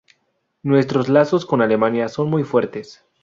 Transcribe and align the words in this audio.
Nuestros 0.63 1.09
lazos 1.09 1.45
con 1.45 1.61
Alemania 1.61 2.09
son 2.09 2.27
muy 2.27 2.43
fuertes". 2.43 3.05